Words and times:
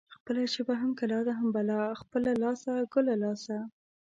خپله 0.15 0.41
ژبه 0.53 0.73
هم 0.81 0.91
کلا 0.99 1.19
ده 1.27 1.33
هم 1.39 1.47
بلا. 1.55 1.81
خپله 2.01 2.31
لاسه 2.43 2.71
ګله 2.93 3.15
لاسه. 3.23 3.57